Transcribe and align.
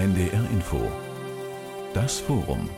NDR 0.00 0.48
Info 0.50 0.80
Das 1.92 2.20
Forum 2.20 2.70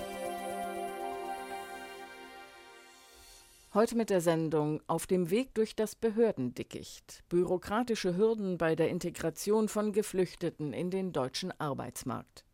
Heute 3.72 3.96
mit 3.96 4.10
der 4.10 4.20
Sendung 4.20 4.82
Auf 4.88 5.06
dem 5.06 5.30
Weg 5.30 5.54
durch 5.54 5.76
das 5.76 5.94
Behördendickicht. 5.94 7.22
Bürokratische 7.28 8.16
Hürden 8.16 8.58
bei 8.58 8.74
der 8.74 8.88
Integration 8.88 9.68
von 9.68 9.92
Geflüchteten 9.92 10.72
in 10.72 10.90
den 10.90 11.12
deutschen 11.12 11.52
Arbeitsmarkt. 11.60 12.44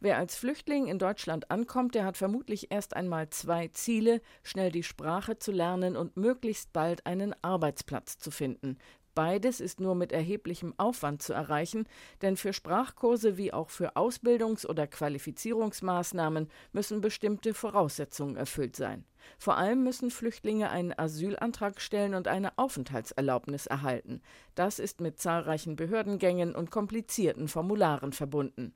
Wer 0.00 0.18
als 0.18 0.34
Flüchtling 0.34 0.88
in 0.88 0.98
Deutschland 0.98 1.52
ankommt, 1.52 1.94
der 1.94 2.04
hat 2.04 2.16
vermutlich 2.16 2.72
erst 2.72 2.96
einmal 2.96 3.30
zwei 3.30 3.68
Ziele, 3.68 4.20
schnell 4.42 4.72
die 4.72 4.82
Sprache 4.82 5.38
zu 5.38 5.52
lernen 5.52 5.96
und 5.96 6.16
möglichst 6.16 6.72
bald 6.72 7.06
einen 7.06 7.36
Arbeitsplatz 7.40 8.18
zu 8.18 8.32
finden, 8.32 8.78
Beides 9.14 9.60
ist 9.60 9.78
nur 9.78 9.94
mit 9.94 10.10
erheblichem 10.10 10.72
Aufwand 10.78 11.20
zu 11.20 11.34
erreichen, 11.34 11.86
denn 12.22 12.38
für 12.38 12.54
Sprachkurse 12.54 13.36
wie 13.36 13.52
auch 13.52 13.68
für 13.68 13.94
Ausbildungs- 13.96 14.66
oder 14.66 14.86
Qualifizierungsmaßnahmen 14.86 16.48
müssen 16.72 17.02
bestimmte 17.02 17.52
Voraussetzungen 17.52 18.36
erfüllt 18.36 18.74
sein. 18.74 19.04
Vor 19.38 19.58
allem 19.58 19.84
müssen 19.84 20.10
Flüchtlinge 20.10 20.70
einen 20.70 20.98
Asylantrag 20.98 21.80
stellen 21.82 22.14
und 22.14 22.26
eine 22.26 22.56
Aufenthaltserlaubnis 22.56 23.66
erhalten. 23.66 24.22
Das 24.54 24.78
ist 24.78 25.02
mit 25.02 25.18
zahlreichen 25.18 25.76
Behördengängen 25.76 26.54
und 26.54 26.70
komplizierten 26.70 27.48
Formularen 27.48 28.12
verbunden. 28.14 28.74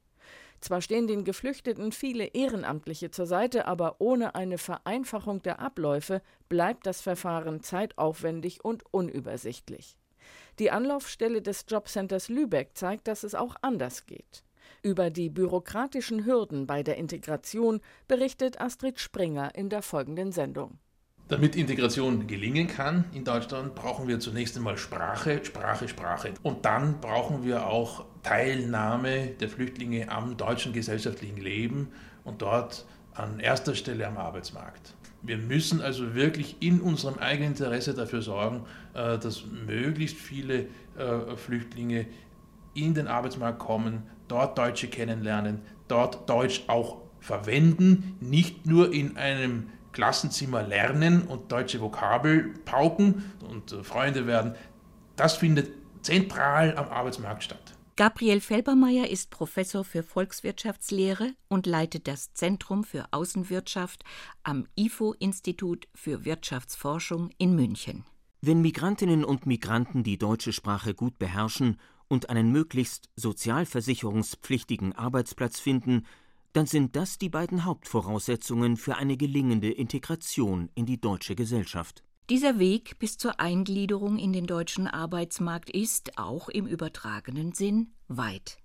Zwar 0.61 0.83
stehen 0.83 1.07
den 1.07 1.25
Geflüchteten 1.25 1.93
viele 1.93 2.27
Ehrenamtliche 2.27 3.11
zur 3.11 3.27
Seite, 3.27 3.67
aber 3.67 4.01
ohne 4.01 4.35
eine 4.35 4.59
Vereinfachung 4.59 5.43
der 5.43 5.61
Abläufe 5.61 6.21
bleibt 6.49 6.87
das 6.87 7.01
Verfahren 7.01 7.63
zeitaufwendig 7.63 8.65
und 8.65 8.83
unübersichtlich. 8.93 9.97
Die 10.59 10.71
Anlaufstelle 10.71 11.43
des 11.43 11.67
Jobcenters 11.69 12.29
Lübeck 12.29 12.71
zeigt, 12.75 13.09
dass 13.09 13.25
es 13.25 13.35
auch 13.35 13.57
anders 13.61 14.07
geht. 14.07 14.43
Über 14.83 15.11
die 15.11 15.29
bürokratischen 15.29 16.25
Hürden 16.25 16.67
bei 16.67 16.83
der 16.83 16.97
Integration 16.97 17.81
berichtet 18.09 18.61
Astrid 18.61 18.99
Springer 18.99 19.55
in 19.55 19.69
der 19.69 19.83
folgenden 19.83 20.33
Sendung. 20.33 20.79
Damit 21.29 21.57
Integration 21.57 22.29
gelingen 22.29 22.69
kann 22.69 23.05
in 23.13 23.25
Deutschland, 23.25 23.75
brauchen 23.75 24.07
wir 24.07 24.21
zunächst 24.21 24.57
einmal 24.57 24.79
Sprache, 24.79 25.45
Sprache, 25.45 25.89
Sprache. 25.89 26.35
Und 26.45 26.65
dann 26.65 27.01
brauchen 27.01 27.45
wir 27.45 27.67
auch 27.67 28.05
Teilnahme 28.23 29.29
der 29.41 29.49
Flüchtlinge 29.49 30.09
am 30.09 30.37
deutschen 30.37 30.73
gesellschaftlichen 30.73 31.39
Leben 31.39 31.89
und 32.23 32.43
dort 32.43 32.87
an 33.13 33.41
erster 33.41 33.75
Stelle 33.75 34.07
am 34.07 34.19
Arbeitsmarkt. 34.19 34.95
Wir 35.27 35.39
müssen 35.39 35.81
also 35.81 36.15
wirklich 36.15 36.57
in 36.61 36.81
unserem 36.81 37.19
eigenen 37.19 37.51
Interesse 37.51 37.95
dafür 37.95 38.23
sorgen, 38.23 38.65
äh, 38.95 39.19
dass 39.19 39.45
möglichst 39.45 40.17
viele 40.17 40.67
äh, 40.97 41.37
Flüchtlinge 41.37 42.07
in 42.75 42.95
den 42.95 43.09
Arbeitsmarkt 43.09 43.59
kommen, 43.59 44.05
dort 44.29 44.57
Deutsche 44.57 44.87
kennenlernen, 44.87 45.63
dort 45.89 46.29
Deutsch 46.29 46.63
auch 46.69 46.99
verwenden, 47.19 48.17
nicht 48.21 48.67
nur 48.67 48.93
in 48.93 49.17
einem 49.17 49.71
Klassenzimmer 49.93 50.63
lernen 50.63 51.23
und 51.23 51.51
deutsche 51.51 51.81
Vokabel 51.81 52.55
pauken 52.65 53.33
und 53.51 53.73
äh, 53.73 53.83
Freunde 53.83 54.29
werden. 54.29 54.55
Das 55.17 55.37
findet 55.37 55.71
zentral 56.03 56.77
am 56.77 56.89
Arbeitsmarkt 56.89 57.43
statt. 57.43 57.76
Gabriel 57.99 58.43
Felbermeier 58.43 59.09
ist 59.09 59.31
Professor 59.31 59.83
für 59.83 60.03
Volkswirtschaftslehre 60.03 61.33
und 61.49 61.65
leitet 61.65 62.07
das 62.07 62.35
Zentrum 62.35 62.85
für 62.85 63.07
Außenwirtschaft 63.11 64.05
am 64.43 64.67
IFO-Institut 64.77 65.89
für 65.95 66.27
Wirtschaftsforschung 66.27 67.31
in 67.39 67.57
München. 67.57 68.05
Wenn 68.43 68.61
Migrantinnen 68.61 69.25
und 69.25 69.47
Migranten 69.47 70.03
die 70.03 70.19
deutsche 70.19 70.53
Sprache 70.53 70.93
gut 70.93 71.19
beherrschen 71.19 71.81
und 72.07 72.29
einen 72.29 72.53
möglichst 72.53 73.09
sozialversicherungspflichtigen 73.17 74.93
Arbeitsplatz 74.93 75.59
finden, 75.59 76.05
dann 76.53 76.67
sind 76.67 76.97
das 76.97 77.17
die 77.17 77.31
beiden 77.31 77.65
Hauptvoraussetzungen 77.65 78.77
für 78.77 78.97
eine 78.97 79.17
gelingende 79.17 79.73
Integration 79.73 80.69
in 80.75 80.85
die 80.85 81.01
deutsche 81.01 81.35
Gesellschaft. 81.35 82.03
Dieser 82.29 82.59
Weg 82.59 82.99
bis 82.99 83.19
zur 83.19 83.39
Eingliederung 83.39 84.19
in 84.19 84.33
den 84.33 84.49
deutschen 84.49 84.89
Arbeitsmarkt 84.89 85.71
ist, 85.71 86.19
auch 86.19 86.49
im 86.49 86.67
übertragenen 86.67 87.53
Sinn, 87.53 87.93
weit. 88.09 88.59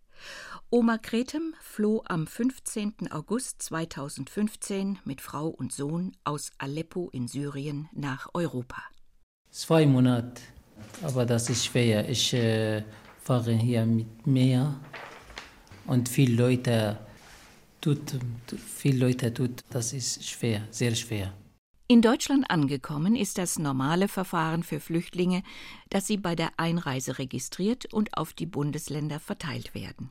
Oma 0.71 0.97
Kretem 0.97 1.53
floh 1.61 2.01
am 2.07 2.25
15. 2.25 3.11
August 3.11 3.61
2015 3.61 4.97
mit 5.05 5.21
Frau 5.21 5.47
und 5.47 5.71
Sohn 5.71 6.13
aus 6.23 6.49
Aleppo 6.57 7.09
in 7.11 7.27
Syrien 7.27 7.87
nach 7.93 8.29
Europa. 8.33 8.81
Zwei 9.51 9.85
Monate, 9.85 10.41
aber 11.03 11.27
das 11.27 11.47
ist 11.51 11.65
schwer. 11.65 12.09
Ich 12.09 12.33
äh, 12.33 12.83
fahre 13.21 13.53
hier 13.53 13.85
mit 13.85 14.25
Meer 14.25 14.79
und 15.85 16.09
viele 16.09 16.35
Leute 16.35 16.97
tut, 17.79 18.17
viele 18.57 19.05
Leute 19.05 19.31
tut, 19.31 19.63
das 19.69 19.93
ist 19.93 20.27
schwer, 20.27 20.63
sehr 20.71 20.95
schwer. 20.95 21.31
In 21.91 22.01
Deutschland 22.01 22.49
angekommen 22.49 23.17
ist 23.17 23.37
das 23.37 23.59
normale 23.59 24.07
Verfahren 24.07 24.63
für 24.63 24.79
Flüchtlinge, 24.79 25.43
dass 25.89 26.07
sie 26.07 26.15
bei 26.15 26.37
der 26.37 26.51
Einreise 26.55 27.19
registriert 27.19 27.93
und 27.93 28.17
auf 28.17 28.31
die 28.31 28.45
Bundesländer 28.45 29.19
verteilt 29.19 29.75
werden. 29.75 30.09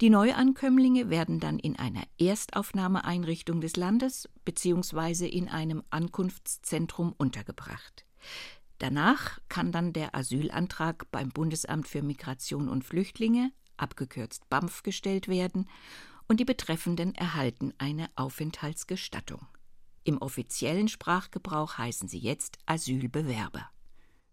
Die 0.00 0.10
Neuankömmlinge 0.10 1.10
werden 1.10 1.40
dann 1.40 1.58
in 1.58 1.76
einer 1.76 2.04
Erstaufnahmeeinrichtung 2.20 3.60
des 3.60 3.74
Landes 3.74 4.28
bzw. 4.44 5.26
in 5.26 5.48
einem 5.48 5.82
Ankunftszentrum 5.90 7.12
untergebracht. 7.18 8.06
Danach 8.78 9.40
kann 9.48 9.72
dann 9.72 9.92
der 9.92 10.14
Asylantrag 10.14 11.10
beim 11.10 11.30
Bundesamt 11.30 11.88
für 11.88 12.02
Migration 12.02 12.68
und 12.68 12.84
Flüchtlinge, 12.84 13.50
abgekürzt 13.76 14.48
BAMF, 14.50 14.84
gestellt 14.84 15.26
werden 15.26 15.68
und 16.28 16.38
die 16.38 16.44
Betreffenden 16.44 17.12
erhalten 17.16 17.74
eine 17.78 18.08
Aufenthaltsgestattung. 18.14 19.48
Im 20.04 20.18
offiziellen 20.18 20.88
Sprachgebrauch 20.88 21.78
heißen 21.78 22.08
sie 22.08 22.18
jetzt 22.18 22.58
Asylbewerber. 22.66 23.70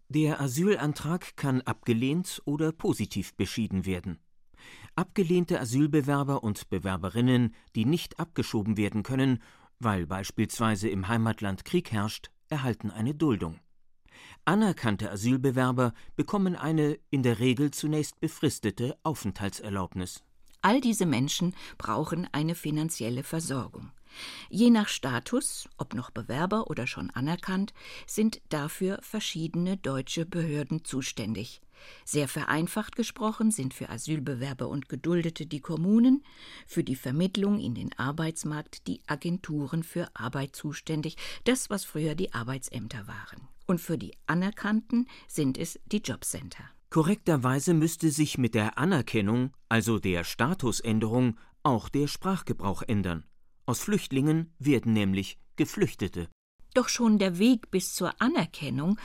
Der 0.08 0.40
Asylantrag 0.40 1.36
kann 1.36 1.60
abgelehnt 1.60 2.42
oder 2.44 2.72
positiv 2.72 3.34
beschieden 3.34 3.86
werden. 3.86 4.18
Abgelehnte 4.96 5.60
Asylbewerber 5.60 6.42
und 6.42 6.68
Bewerberinnen, 6.68 7.54
die 7.76 7.84
nicht 7.84 8.18
abgeschoben 8.18 8.76
werden 8.76 9.04
können, 9.04 9.40
weil 9.78 10.06
beispielsweise 10.06 10.88
im 10.88 11.06
Heimatland 11.06 11.64
Krieg 11.64 11.92
herrscht, 11.92 12.30
erhalten 12.48 12.90
eine 12.90 13.14
Duldung. 13.14 13.60
Anerkannte 14.44 15.10
Asylbewerber 15.10 15.94
bekommen 16.16 16.56
eine 16.56 16.98
in 17.10 17.22
der 17.22 17.38
Regel 17.38 17.70
zunächst 17.70 18.18
befristete 18.20 18.98
Aufenthaltserlaubnis. 19.04 20.24
All 20.60 20.80
diese 20.80 21.06
Menschen 21.06 21.54
brauchen 21.78 22.28
eine 22.32 22.54
finanzielle 22.54 23.22
Versorgung. 23.22 23.92
Je 24.48 24.70
nach 24.70 24.88
Status, 24.88 25.68
ob 25.76 25.94
noch 25.94 26.10
Bewerber 26.10 26.68
oder 26.68 26.86
schon 26.86 27.10
anerkannt, 27.10 27.72
sind 28.06 28.40
dafür 28.48 28.98
verschiedene 29.02 29.76
deutsche 29.76 30.26
Behörden 30.26 30.84
zuständig. 30.84 31.60
Sehr 32.04 32.28
vereinfacht 32.28 32.96
gesprochen 32.96 33.50
sind 33.50 33.74
für 33.74 33.88
Asylbewerber 33.88 34.68
und 34.68 34.88
Geduldete 34.88 35.46
die 35.46 35.60
Kommunen, 35.60 36.24
für 36.66 36.84
die 36.84 36.96
Vermittlung 36.96 37.58
in 37.58 37.74
den 37.74 37.96
Arbeitsmarkt 37.98 38.86
die 38.86 39.00
Agenturen 39.06 39.82
für 39.82 40.08
Arbeit 40.14 40.54
zuständig, 40.54 41.16
das 41.44 41.70
was 41.70 41.84
früher 41.84 42.14
die 42.14 42.32
Arbeitsämter 42.32 43.06
waren. 43.06 43.48
Und 43.66 43.80
für 43.80 43.98
die 43.98 44.12
Anerkannten 44.26 45.06
sind 45.28 45.56
es 45.58 45.78
die 45.86 45.98
Jobcenter. 45.98 46.64
Korrekterweise 46.90 47.72
müsste 47.72 48.10
sich 48.10 48.36
mit 48.36 48.54
der 48.54 48.76
Anerkennung, 48.76 49.52
also 49.68 50.00
der 50.00 50.24
Statusänderung, 50.24 51.38
auch 51.62 51.88
der 51.88 52.08
Sprachgebrauch 52.08 52.82
ändern. 52.82 53.24
Aus 53.70 53.82
Flüchtlingen 53.82 54.52
werden 54.58 54.92
nämlich 54.92 55.38
Geflüchtete. 55.54 56.26
Doch 56.74 56.88
schon 56.88 57.20
der 57.20 57.38
Weg 57.38 57.70
bis 57.70 57.94
zur 57.94 58.20
Anerkennung 58.20 58.98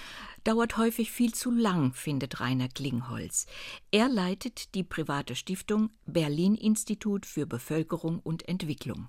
dauert 0.44 0.78
häufig 0.78 1.12
viel 1.12 1.36
zu 1.36 1.52
lang, 1.52 1.94
findet 1.94 2.40
Rainer 2.40 2.68
Klingholz. 2.68 3.46
Er 3.92 4.10
leitet 4.10 4.74
die 4.74 4.82
private 4.82 5.36
Stiftung 5.36 5.92
Berlin 6.08 6.56
Institut 6.56 7.28
für 7.28 7.46
Bevölkerung 7.46 8.20
und 8.24 8.50
Entwicklung. 8.50 9.08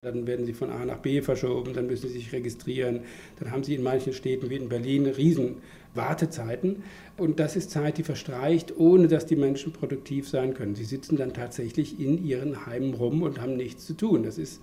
Dann 0.00 0.26
werden 0.26 0.46
sie 0.46 0.54
von 0.54 0.70
A 0.70 0.86
nach 0.86 1.00
B 1.00 1.20
verschoben, 1.20 1.74
dann 1.74 1.86
müssen 1.86 2.08
sie 2.08 2.14
sich 2.14 2.32
registrieren. 2.32 3.00
Dann 3.38 3.50
haben 3.50 3.62
sie 3.62 3.74
in 3.74 3.82
manchen 3.82 4.14
Städten 4.14 4.48
wie 4.48 4.56
in 4.56 4.70
Berlin 4.70 5.04
riesen 5.04 5.56
Wartezeiten. 5.92 6.82
Und 7.18 7.40
das 7.40 7.56
ist 7.56 7.70
Zeit, 7.70 7.98
die 7.98 8.04
verstreicht, 8.04 8.74
ohne 8.78 9.06
dass 9.08 9.26
die 9.26 9.36
Menschen 9.36 9.74
produktiv 9.74 10.26
sein 10.30 10.54
können. 10.54 10.74
Sie 10.74 10.84
sitzen 10.86 11.18
dann 11.18 11.34
tatsächlich 11.34 12.00
in 12.00 12.24
ihren 12.24 12.64
Heimen 12.64 12.94
rum 12.94 13.22
und 13.22 13.38
haben 13.38 13.56
nichts 13.56 13.84
zu 13.84 13.92
tun. 13.92 14.22
Das 14.22 14.38
ist 14.38 14.62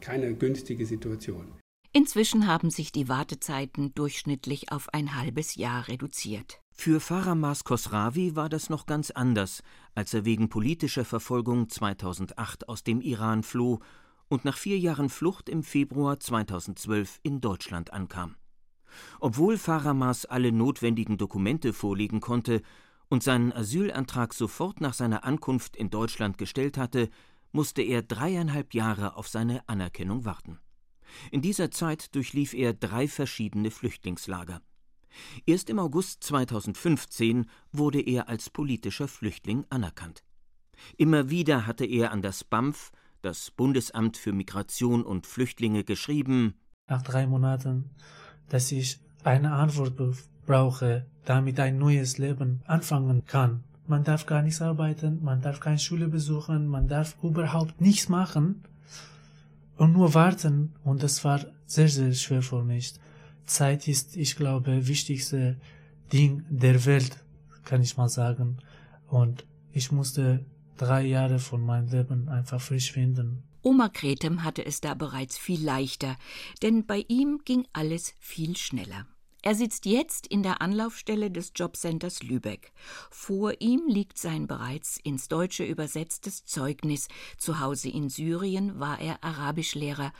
keine 0.00 0.34
günstige 0.34 0.86
Situation. 0.86 1.52
Inzwischen 1.92 2.46
haben 2.46 2.70
sich 2.70 2.92
die 2.92 3.08
Wartezeiten 3.08 3.94
durchschnittlich 3.94 4.70
auf 4.70 4.92
ein 4.92 5.14
halbes 5.14 5.54
Jahr 5.54 5.88
reduziert. 5.88 6.60
Für 6.72 7.00
Faramas 7.00 7.64
Khosravi 7.64 8.36
war 8.36 8.48
das 8.48 8.70
noch 8.70 8.86
ganz 8.86 9.10
anders, 9.10 9.62
als 9.94 10.14
er 10.14 10.24
wegen 10.24 10.48
politischer 10.48 11.04
Verfolgung 11.04 11.68
2008 11.68 12.68
aus 12.68 12.84
dem 12.84 13.00
Iran 13.00 13.42
floh 13.42 13.80
und 14.28 14.44
nach 14.44 14.56
vier 14.56 14.78
Jahren 14.78 15.08
Flucht 15.08 15.48
im 15.48 15.62
Februar 15.64 16.20
2012 16.20 17.18
in 17.22 17.40
Deutschland 17.40 17.92
ankam. 17.92 18.36
Obwohl 19.18 19.58
Faramas 19.58 20.24
alle 20.24 20.52
notwendigen 20.52 21.18
Dokumente 21.18 21.72
vorlegen 21.72 22.20
konnte 22.20 22.62
und 23.08 23.22
seinen 23.22 23.52
Asylantrag 23.52 24.34
sofort 24.34 24.80
nach 24.80 24.94
seiner 24.94 25.24
Ankunft 25.24 25.76
in 25.76 25.90
Deutschland 25.90 26.38
gestellt 26.38 26.78
hatte, 26.78 27.08
musste 27.52 27.82
er 27.82 28.02
dreieinhalb 28.02 28.74
Jahre 28.74 29.16
auf 29.16 29.28
seine 29.28 29.68
Anerkennung 29.68 30.24
warten. 30.24 30.58
In 31.30 31.42
dieser 31.42 31.70
Zeit 31.70 32.14
durchlief 32.14 32.54
er 32.54 32.74
drei 32.74 33.08
verschiedene 33.08 33.70
Flüchtlingslager. 33.70 34.60
Erst 35.46 35.70
im 35.70 35.78
August 35.78 36.22
2015 36.24 37.48
wurde 37.72 38.00
er 38.00 38.28
als 38.28 38.50
politischer 38.50 39.08
Flüchtling 39.08 39.64
anerkannt. 39.70 40.22
Immer 40.96 41.30
wieder 41.30 41.66
hatte 41.66 41.84
er 41.84 42.12
an 42.12 42.22
das 42.22 42.44
BAMF, 42.44 42.92
das 43.22 43.50
Bundesamt 43.50 44.16
für 44.16 44.32
Migration 44.32 45.02
und 45.02 45.26
Flüchtlinge, 45.26 45.82
geschrieben: 45.82 46.54
Nach 46.86 47.02
drei 47.02 47.26
Monaten, 47.26 47.90
dass 48.48 48.70
ich 48.70 49.00
eine 49.24 49.52
Antwort 49.52 49.96
brauche, 50.46 51.06
damit 51.24 51.58
ein 51.58 51.78
neues 51.78 52.18
Leben 52.18 52.62
anfangen 52.66 53.24
kann. 53.24 53.64
Man 53.88 54.04
darf 54.04 54.26
gar 54.26 54.42
nichts 54.42 54.60
arbeiten, 54.60 55.24
man 55.24 55.40
darf 55.40 55.60
keine 55.60 55.78
Schule 55.78 56.08
besuchen, 56.08 56.68
man 56.68 56.88
darf 56.88 57.16
überhaupt 57.22 57.80
nichts 57.80 58.10
machen 58.10 58.62
und 59.78 59.94
nur 59.94 60.12
warten. 60.12 60.74
Und 60.84 61.02
das 61.02 61.24
war 61.24 61.40
sehr, 61.64 61.88
sehr 61.88 62.12
schwer 62.12 62.42
für 62.42 62.62
mich. 62.62 62.92
Zeit 63.46 63.88
ist, 63.88 64.14
ich 64.14 64.36
glaube, 64.36 64.86
wichtigste 64.86 65.56
Ding 66.12 66.44
der 66.50 66.84
Welt, 66.84 67.24
kann 67.64 67.80
ich 67.80 67.96
mal 67.96 68.10
sagen. 68.10 68.58
Und 69.06 69.46
ich 69.72 69.90
musste 69.90 70.44
drei 70.76 71.06
Jahre 71.06 71.38
von 71.38 71.64
meinem 71.64 71.88
Leben 71.88 72.28
einfach 72.28 72.60
verschwinden. 72.60 73.42
Oma 73.62 73.88
Kretem 73.88 74.44
hatte 74.44 74.66
es 74.66 74.82
da 74.82 74.92
bereits 74.92 75.38
viel 75.38 75.64
leichter, 75.64 76.16
denn 76.62 76.84
bei 76.84 77.04
ihm 77.08 77.40
ging 77.46 77.66
alles 77.72 78.14
viel 78.18 78.54
schneller. 78.54 79.06
Er 79.42 79.54
sitzt 79.54 79.86
jetzt 79.86 80.26
in 80.26 80.42
der 80.42 80.60
Anlaufstelle 80.60 81.30
des 81.30 81.52
Jobcenters 81.54 82.22
Lübeck. 82.22 82.72
Vor 83.10 83.60
ihm 83.60 83.86
liegt 83.86 84.18
sein 84.18 84.46
bereits 84.46 84.98
ins 84.98 85.28
Deutsche 85.28 85.64
übersetztes 85.64 86.44
Zeugnis. 86.44 87.08
Zu 87.36 87.60
Hause 87.60 87.88
in 87.88 88.08
Syrien 88.08 88.80
war 88.80 89.00
er 89.00 89.22
Arabischlehrer. 89.22 90.12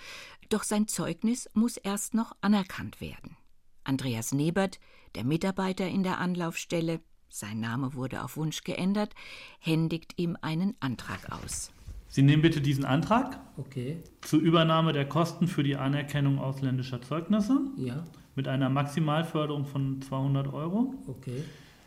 Doch 0.48 0.62
sein 0.62 0.86
Zeugnis 0.86 1.48
muss 1.52 1.76
erst 1.76 2.14
noch 2.14 2.32
anerkannt 2.40 3.00
werden. 3.00 3.36
Andreas 3.82 4.32
Nebert, 4.32 4.78
der 5.14 5.24
Mitarbeiter 5.24 5.88
in 5.88 6.04
der 6.04 6.18
Anlaufstelle, 6.18 7.00
sein 7.28 7.58
Name 7.60 7.94
wurde 7.94 8.22
auf 8.22 8.36
Wunsch 8.36 8.62
geändert, 8.62 9.14
händigt 9.58 10.18
ihm 10.18 10.36
einen 10.40 10.76
Antrag 10.80 11.30
aus. 11.32 11.72
Sie 12.08 12.22
nehmen 12.22 12.42
bitte 12.42 12.60
diesen 12.60 12.84
Antrag 12.84 13.38
Okay, 13.56 13.98
zur 14.22 14.40
Übernahme 14.40 14.92
der 14.92 15.06
Kosten 15.06 15.46
für 15.48 15.62
die 15.62 15.76
Anerkennung 15.76 16.38
ausländischer 16.38 17.02
Zeugnisse 17.02 17.60
ja, 17.76 18.04
mit 18.34 18.48
einer 18.48 18.68
Maximalförderung 18.70 19.66
von 19.66 20.00
200 20.02 20.52
Euro. 20.52 20.94
okay. 21.06 21.42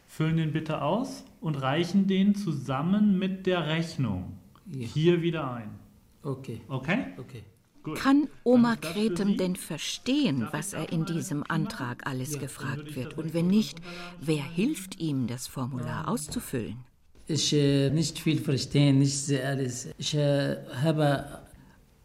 Füllen 0.07 0.35
den 0.37 0.51
bitte 0.51 0.81
aus 0.81 1.23
und 1.39 1.55
reichen 1.61 2.05
den 2.07 2.35
zusammen 2.35 3.17
mit 3.17 3.45
der 3.47 3.67
Rechnung 3.67 4.33
Ja. 4.69 4.85
hier 4.85 5.21
wieder 5.21 5.49
ein. 5.53 5.69
Okay, 6.23 6.61
Okay? 6.67 7.05
okay. 7.17 7.43
Gut. 7.83 7.97
Kann 7.97 8.27
Oma 8.43 8.75
Kretem 8.75 9.37
denn 9.37 9.55
verstehen, 9.55 10.47
was 10.51 10.73
er 10.73 10.91
in 10.91 11.05
diesem 11.05 11.43
Antrag 11.47 12.05
alles 12.05 12.37
gefragt 12.37 12.95
wird? 12.95 13.17
Und 13.17 13.33
wenn 13.33 13.47
nicht, 13.47 13.81
wer 14.19 14.43
hilft 14.43 14.99
ihm, 14.99 15.25
das 15.25 15.47
Formular 15.47 16.07
auszufüllen? 16.07 16.75
Ich 17.31 17.53
äh, 17.53 17.89
nicht 17.89 18.19
viel 18.19 18.41
verstehen, 18.41 18.99
nicht 18.99 19.17
sehr 19.17 19.47
alles. 19.47 19.87
Ich 19.97 20.13
äh, 20.13 20.57
habe 20.83 21.41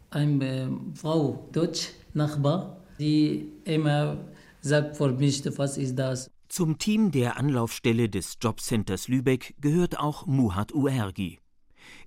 eine 0.09 0.45
äh, 0.45 0.69
Frau, 0.95 1.49
Deutsch, 1.51 1.89
Nachbar, 2.13 2.81
die 2.97 3.51
immer 3.65 4.17
sagt 4.61 4.95
für 4.95 5.11
mich, 5.11 5.43
was 5.57 5.77
ist 5.77 5.95
das? 5.95 6.31
Zum 6.47 6.77
Team 6.77 7.11
der 7.11 7.35
Anlaufstelle 7.35 8.07
des 8.07 8.37
Jobcenters 8.41 9.09
Lübeck 9.09 9.53
gehört 9.59 9.99
auch 9.99 10.25
Muhat 10.27 10.73
Uergi. 10.73 11.39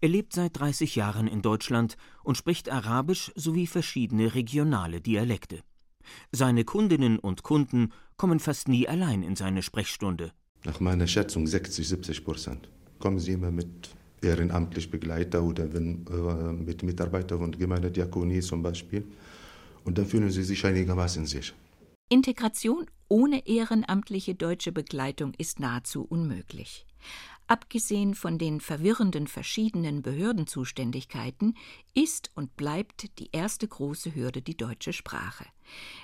Er 0.01 0.09
lebt 0.09 0.33
seit 0.33 0.59
30 0.59 0.97
Jahren 0.97 1.27
in 1.27 1.43
Deutschland 1.43 1.99
und 2.25 2.39
spricht 2.39 2.71
Arabisch 2.71 3.33
sowie 3.35 3.67
verschiedene 3.67 4.35
regionale 4.35 5.03
Dialekte. 5.03 5.61
Seine 6.33 6.65
Kundinnen 6.65 7.19
und 7.19 7.43
Kunden 7.43 7.93
kommen 8.17 8.41
fast 8.41 8.69
nie 8.69 8.89
allein 8.89 9.23
in 9.23 9.37
seine 9.37 9.63
Sprechstunde. 9.63 10.33
Nach 10.65 10.81
meiner 10.81 11.07
Schätzung 11.07 11.47
60, 11.47 11.87
70 11.87 12.25
Prozent. 12.25 12.71
Kommen 13.01 13.19
Sie 13.19 13.33
immer 13.33 13.51
mit 13.51 13.91
ehrenamtlich 14.23 14.91
Begleiter 14.91 15.43
oder 15.43 15.73
wenn, 15.73 16.07
äh, 16.07 16.53
mit 16.53 16.83
Mitarbeitern 16.83 17.39
von 17.39 17.53
Gemeindediakonie 17.53 18.41
zum 18.41 18.63
Beispiel. 18.63 19.05
Und 19.85 19.99
dann 19.99 20.07
fühlen 20.07 20.31
Sie 20.31 20.45
sich 20.45 20.65
einigermaßen 20.65 21.27
sicher. 21.27 21.55
Integration 22.09 22.87
ohne 23.09 23.47
ehrenamtliche 23.47 24.35
deutsche 24.35 24.73
Begleitung 24.73 25.33
ist 25.39 25.59
nahezu 25.59 26.05
unmöglich. 26.05 26.87
Abgesehen 27.47 28.15
von 28.15 28.39
den 28.39 28.61
verwirrenden 28.61 29.27
verschiedenen 29.27 30.03
Behördenzuständigkeiten 30.03 31.57
ist 31.95 32.31
und 32.37 32.57
bleibt 32.57 33.19
die 33.19 33.31
erste 33.33 33.67
große 33.67 34.15
Hürde 34.15 34.43
die 34.43 34.57
deutsche 34.57 34.93
Sprache. 34.93 35.45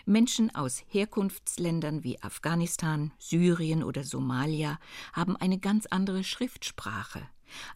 Menschen 0.05 0.55
aus 0.55 0.83
Herkunftsländern 0.89 2.05
wie 2.05 2.23
Afghanistan, 2.23 3.13
Syrien 3.19 3.83
oder 3.83 4.05
Somalia 4.05 4.79
haben 5.13 5.37
eine 5.37 5.59
ganz 5.59 5.87
andere 5.87 6.25
Schriftsprache. 6.25 7.23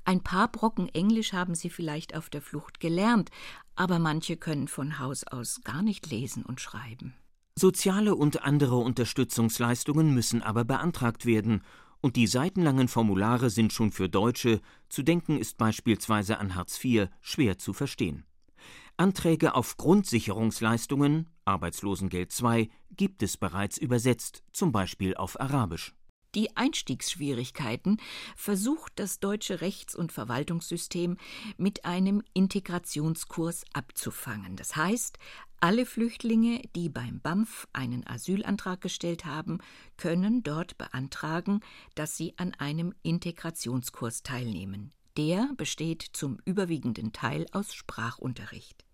Ein 0.05 0.23
paar 0.23 0.51
Brocken 0.51 0.89
Englisch 0.89 1.33
haben 1.33 1.55
sie 1.55 1.71
vielleicht 1.71 2.17
auf 2.17 2.31
der 2.31 2.43
Flucht 2.43 2.81
gelernt, 2.81 3.31
aber 3.77 3.99
manche 3.99 4.37
können 4.37 4.69
von 4.69 4.99
Haus 4.99 5.25
aus 5.25 5.61
gar 5.65 5.83
nicht 5.83 6.11
lesen 6.11 6.45
und 6.45 6.61
schreiben. 6.61 7.15
Soziale 7.57 8.15
und 8.15 8.43
andere 8.43 8.77
Unterstützungsleistungen 8.77 10.15
müssen 10.15 10.43
aber 10.43 10.65
beantragt 10.65 11.27
werden, 11.27 11.63
und 12.01 12.17
die 12.17 12.27
seitenlangen 12.27 12.89
Formulare 12.89 13.51
sind 13.51 13.73
schon 13.75 13.93
für 13.93 14.09
Deutsche, 14.09 14.61
zu 14.89 15.03
denken 15.03 15.39
ist 15.39 15.59
beispielsweise 15.59 16.39
an 16.39 16.55
Hartz 16.55 16.83
IV, 16.83 17.09
schwer 17.21 17.59
zu 17.59 17.75
verstehen. 17.75 18.25
Anträge 19.00 19.55
auf 19.55 19.79
Grundsicherungsleistungen, 19.79 21.31
Arbeitslosengeld 21.47 22.38
II, 22.38 22.70
gibt 22.94 23.23
es 23.23 23.38
bereits 23.38 23.79
übersetzt, 23.79 24.43
zum 24.52 24.73
Beispiel 24.73 25.17
auf 25.17 25.41
Arabisch. 25.41 25.94
Die 26.35 26.55
Einstiegsschwierigkeiten 26.55 27.97
versucht 28.37 28.93
das 28.97 29.19
deutsche 29.19 29.62
Rechts- 29.62 29.94
und 29.94 30.12
Verwaltungssystem 30.12 31.17
mit 31.56 31.87
einem 31.87 32.23
Integrationskurs 32.35 33.64
abzufangen. 33.73 34.56
Das 34.56 34.76
heißt, 34.76 35.17
alle 35.61 35.87
Flüchtlinge, 35.87 36.61
die 36.76 36.91
beim 36.91 37.20
BAMF 37.20 37.69
einen 37.73 38.06
Asylantrag 38.06 38.82
gestellt 38.82 39.25
haben, 39.25 39.61
können 39.96 40.43
dort 40.43 40.76
beantragen, 40.76 41.61
dass 41.94 42.19
sie 42.19 42.35
an 42.37 42.53
einem 42.58 42.93
Integrationskurs 43.03 44.23
teilnehmen. 44.23 44.93
Der 45.17 45.49
besteht 45.56 46.03
zum 46.12 46.39
überwiegenden 46.44 47.15
Teil 47.15 47.46
aus 47.53 47.75
Sprachunterricht. 47.75 48.84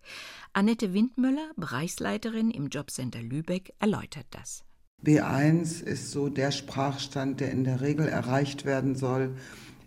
Annette 0.52 0.94
Windmüller, 0.94 1.50
Bereichsleiterin 1.56 2.50
im 2.50 2.68
Jobcenter 2.68 3.22
Lübeck, 3.22 3.72
erläutert 3.78 4.26
das. 4.30 4.64
B1 5.04 5.82
ist 5.82 6.10
so 6.10 6.28
der 6.28 6.50
Sprachstand, 6.50 7.40
der 7.40 7.50
in 7.50 7.64
der 7.64 7.80
Regel 7.80 8.08
erreicht 8.08 8.64
werden 8.64 8.94
soll, 8.94 9.36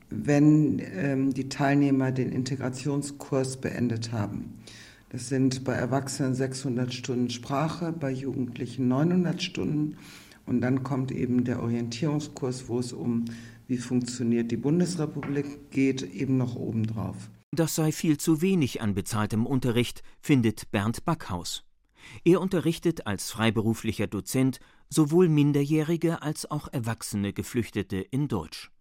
wenn 0.10 0.80
ähm, 0.80 1.34
die 1.34 1.50
Teilnehmer 1.50 2.12
den 2.12 2.32
Integrationskurs 2.32 3.58
beendet 3.58 4.12
haben. 4.12 4.60
Das 5.10 5.28
sind 5.28 5.64
bei 5.64 5.74
Erwachsenen 5.74 6.36
600 6.36 6.94
Stunden 6.94 7.30
Sprache, 7.32 7.92
bei 7.92 8.12
Jugendlichen 8.12 8.88
900 8.88 9.42
Stunden. 9.42 9.98
Und 10.46 10.62
dann 10.62 10.84
kommt 10.84 11.12
eben 11.12 11.44
der 11.44 11.62
Orientierungskurs, 11.64 12.70
wo 12.70 12.80
es 12.80 12.94
um 12.94 13.26
wie 13.68 13.78
funktioniert 13.78 14.52
die 14.52 14.58
Bundesrepublik 14.58 15.70
geht, 15.70 16.02
eben 16.02 16.38
noch 16.38 16.56
obendrauf. 16.56 17.30
Das 17.52 17.74
sei 17.74 17.92
viel 17.92 18.18
zu 18.18 18.42
wenig 18.42 18.82
an 18.82 18.94
bezahltem 18.94 19.48
Unterricht, 19.48 20.04
findet 20.22 20.70
Bernd 20.72 21.04
Backhaus. 21.04 21.64
Er 22.24 22.42
unterrichtet 22.42 23.08
als 23.08 23.32
freiberuflicher 23.32 24.08
Dozent 24.08 24.60
sowohl 24.90 25.30
Minderjährige 25.30 26.22
als 26.22 26.50
auch 26.50 26.68
erwachsene 26.72 27.34
Geflüchtete 27.34 27.98
in 27.98 28.28
Deutsch. 28.28 28.72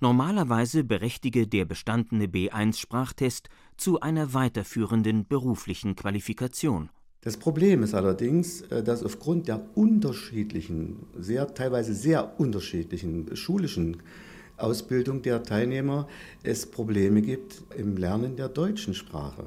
Normalerweise 0.00 0.84
berechtige 0.84 1.46
der 1.46 1.66
bestandene 1.66 2.26
B1-Sprachtest 2.26 3.48
zu 3.76 4.00
einer 4.00 4.32
weiterführenden 4.34 5.26
beruflichen 5.28 5.94
Qualifikation. 5.94 6.90
Das 7.20 7.36
Problem 7.36 7.82
ist 7.82 7.94
allerdings, 7.94 8.62
äh, 8.62 8.82
dass 8.82 9.02
aufgrund 9.02 9.48
der 9.48 9.76
unterschiedlichen, 9.76 11.06
sehr, 11.18 11.52
teilweise 11.54 11.94
sehr 11.94 12.40
unterschiedlichen 12.40 13.36
schulischen 13.36 13.98
Ausbildung 14.58 15.22
der 15.22 15.42
Teilnehmer 15.42 16.08
es 16.42 16.66
Probleme 16.66 17.22
gibt 17.22 17.62
im 17.76 17.96
Lernen 17.96 18.36
der 18.36 18.48
deutschen 18.48 18.94
Sprache. 18.94 19.44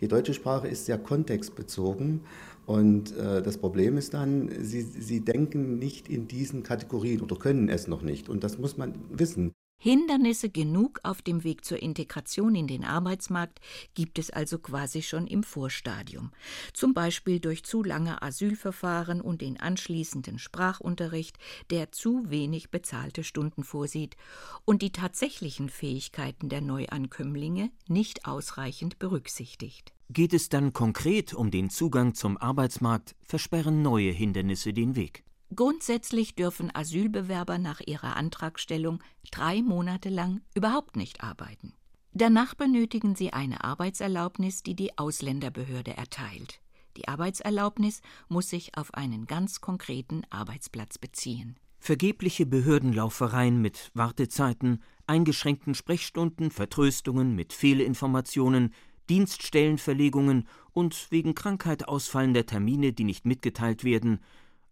Die 0.00 0.08
deutsche 0.08 0.34
Sprache 0.34 0.68
ist 0.68 0.86
sehr 0.86 0.98
kontextbezogen 0.98 2.20
und 2.66 3.16
äh, 3.16 3.42
das 3.42 3.58
Problem 3.58 3.96
ist 3.96 4.12
dann, 4.12 4.50
sie, 4.60 4.82
sie 4.82 5.20
denken 5.20 5.78
nicht 5.78 6.08
in 6.08 6.28
diesen 6.28 6.62
Kategorien 6.62 7.20
oder 7.20 7.36
können 7.36 7.68
es 7.68 7.86
noch 7.86 8.02
nicht. 8.02 8.28
Und 8.28 8.44
das 8.44 8.58
muss 8.58 8.76
man 8.76 8.94
wissen. 9.10 9.52
Hindernisse 9.78 10.48
genug 10.48 11.00
auf 11.02 11.22
dem 11.22 11.44
Weg 11.44 11.64
zur 11.64 11.80
Integration 11.82 12.54
in 12.54 12.66
den 12.66 12.82
Arbeitsmarkt 12.82 13.60
gibt 13.94 14.18
es 14.18 14.30
also 14.30 14.58
quasi 14.58 15.02
schon 15.02 15.26
im 15.26 15.42
Vorstadium, 15.42 16.32
zum 16.72 16.94
Beispiel 16.94 17.40
durch 17.40 17.62
zu 17.62 17.82
lange 17.82 18.22
Asylverfahren 18.22 19.20
und 19.20 19.42
den 19.42 19.60
anschließenden 19.60 20.38
Sprachunterricht, 20.38 21.38
der 21.70 21.92
zu 21.92 22.30
wenig 22.30 22.70
bezahlte 22.70 23.22
Stunden 23.22 23.64
vorsieht 23.64 24.16
und 24.64 24.80
die 24.80 24.92
tatsächlichen 24.92 25.68
Fähigkeiten 25.68 26.48
der 26.48 26.62
Neuankömmlinge 26.62 27.70
nicht 27.86 28.26
ausreichend 28.26 28.98
berücksichtigt. 28.98 29.92
Geht 30.08 30.32
es 30.32 30.48
dann 30.48 30.72
konkret 30.72 31.34
um 31.34 31.50
den 31.50 31.68
Zugang 31.68 32.14
zum 32.14 32.38
Arbeitsmarkt, 32.38 33.14
versperren 33.20 33.82
neue 33.82 34.10
Hindernisse 34.10 34.72
den 34.72 34.96
Weg. 34.96 35.25
Grundsätzlich 35.54 36.34
dürfen 36.34 36.74
Asylbewerber 36.74 37.58
nach 37.58 37.80
ihrer 37.80 38.16
Antragstellung 38.16 39.02
drei 39.30 39.62
Monate 39.62 40.08
lang 40.08 40.40
überhaupt 40.54 40.96
nicht 40.96 41.22
arbeiten. 41.22 41.72
Danach 42.12 42.54
benötigen 42.54 43.14
sie 43.14 43.32
eine 43.32 43.62
Arbeitserlaubnis, 43.62 44.62
die 44.62 44.74
die 44.74 44.96
Ausländerbehörde 44.98 45.96
erteilt. 45.96 46.60
Die 46.96 47.08
Arbeitserlaubnis 47.08 48.00
muss 48.28 48.48
sich 48.48 48.76
auf 48.76 48.94
einen 48.94 49.26
ganz 49.26 49.60
konkreten 49.60 50.22
Arbeitsplatz 50.30 50.98
beziehen. 50.98 51.56
Vergebliche 51.78 52.46
Behördenlaufereien 52.46 53.60
mit 53.60 53.90
Wartezeiten, 53.94 54.82
eingeschränkten 55.06 55.74
Sprechstunden, 55.74 56.50
Vertröstungen 56.50 57.36
mit 57.36 57.52
Fehlinformationen, 57.52 58.72
Dienststellenverlegungen 59.08 60.48
und 60.72 61.10
wegen 61.10 61.34
Krankheit 61.34 61.86
ausfallender 61.86 62.46
Termine, 62.46 62.92
die 62.92 63.04
nicht 63.04 63.24
mitgeteilt 63.24 63.84
werden, 63.84 64.20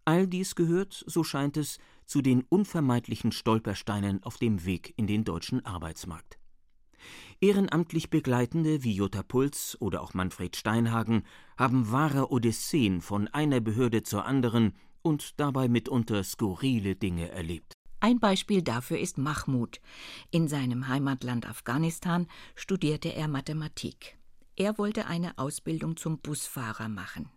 All 0.05 0.27
dies 0.27 0.53
gehört, 0.53 1.03
so 1.07 1.23
scheint 1.23 1.57
es, 1.57 1.79
zu 2.05 2.21
den 2.21 2.43
unvermeidlichen 2.47 3.31
Stolpersteinen 3.31 4.21
auf 4.21 4.37
dem 4.37 4.63
Weg 4.63 4.93
in 4.97 5.07
den 5.07 5.23
deutschen 5.23 5.65
Arbeitsmarkt. 5.65 6.37
Ehrenamtlich 7.41 8.09
Begleitende 8.09 8.83
wie 8.83 8.93
Jutta 8.93 9.23
Puls 9.23 9.77
oder 9.79 10.01
auch 10.01 10.13
Manfred 10.13 10.55
Steinhagen 10.55 11.23
haben 11.57 11.91
wahre 11.91 12.31
Odysseen 12.31 13.01
von 13.01 13.27
einer 13.27 13.59
Behörde 13.59 14.03
zur 14.03 14.25
anderen 14.25 14.73
und 15.01 15.39
dabei 15.39 15.67
mitunter 15.67 16.23
skurrile 16.23 16.95
Dinge 16.95 17.29
erlebt. 17.29 17.73
Ein 17.99 18.19
Beispiel 18.19 18.61
dafür 18.61 18.99
ist 18.99 19.17
Mahmoud. 19.17 19.81
In 20.29 20.47
seinem 20.47 20.87
Heimatland 20.87 21.49
Afghanistan 21.49 22.27
studierte 22.55 23.09
er 23.09 23.27
Mathematik. 23.27 24.17
Er 24.55 24.77
wollte 24.77 25.07
eine 25.07 25.37
Ausbildung 25.37 25.97
zum 25.97 26.19
Busfahrer 26.19 26.87
machen. 26.87 27.29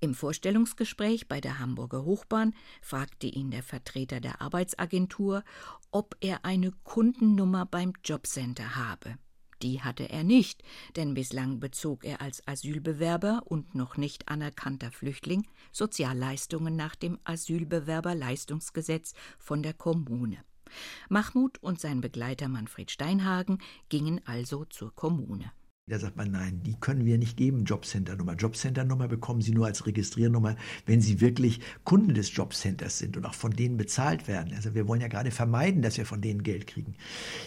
Im 0.00 0.14
Vorstellungsgespräch 0.14 1.26
bei 1.26 1.40
der 1.40 1.58
Hamburger 1.58 2.04
Hochbahn 2.04 2.54
fragte 2.80 3.26
ihn 3.26 3.50
der 3.50 3.64
Vertreter 3.64 4.20
der 4.20 4.40
Arbeitsagentur, 4.40 5.42
ob 5.90 6.16
er 6.20 6.44
eine 6.44 6.70
Kundennummer 6.84 7.66
beim 7.66 7.92
Jobcenter 8.04 8.76
habe. 8.76 9.18
Die 9.60 9.82
hatte 9.82 10.08
er 10.08 10.22
nicht, 10.22 10.62
denn 10.94 11.14
bislang 11.14 11.58
bezog 11.58 12.04
er 12.04 12.20
als 12.20 12.46
Asylbewerber 12.46 13.42
und 13.46 13.74
noch 13.74 13.96
nicht 13.96 14.28
anerkannter 14.28 14.92
Flüchtling 14.92 15.48
Sozialleistungen 15.72 16.76
nach 16.76 16.94
dem 16.94 17.18
Asylbewerberleistungsgesetz 17.24 19.14
von 19.36 19.64
der 19.64 19.74
Kommune. 19.74 20.38
Mahmoud 21.08 21.58
und 21.60 21.80
sein 21.80 22.00
Begleiter 22.00 22.46
Manfred 22.46 22.92
Steinhagen 22.92 23.58
gingen 23.88 24.20
also 24.26 24.64
zur 24.64 24.94
Kommune. 24.94 25.50
Da 25.88 25.98
sagt 25.98 26.16
man, 26.16 26.30
nein, 26.30 26.60
die 26.64 26.74
können 26.74 27.04
wir 27.06 27.18
nicht 27.18 27.36
geben, 27.36 27.64
Jobcenter-Nummer. 27.64 28.34
Jobcenter-Nummer 28.34 29.08
bekommen 29.08 29.40
Sie 29.40 29.52
nur 29.52 29.66
als 29.66 29.86
Registriernummer, 29.86 30.56
wenn 30.86 31.00
Sie 31.00 31.20
wirklich 31.20 31.60
Kunden 31.84 32.14
des 32.14 32.34
Jobcenters 32.34 32.98
sind 32.98 33.16
und 33.16 33.24
auch 33.24 33.34
von 33.34 33.52
denen 33.52 33.76
bezahlt 33.76 34.28
werden. 34.28 34.52
Also 34.54 34.74
wir 34.74 34.86
wollen 34.86 35.00
ja 35.00 35.08
gerade 35.08 35.30
vermeiden, 35.30 35.82
dass 35.82 35.96
wir 35.96 36.06
von 36.06 36.20
denen 36.20 36.42
Geld 36.42 36.66
kriegen. 36.66 36.94